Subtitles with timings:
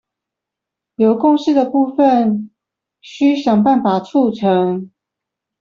[0.95, 2.49] 有共識的部分
[3.03, 4.89] 須想辦法促成